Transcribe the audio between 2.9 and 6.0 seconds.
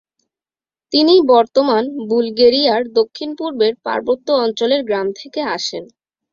দক্ষিণপূর্বের পার্বত্য অঞ্চলের গ্রাম থেকে আসেন।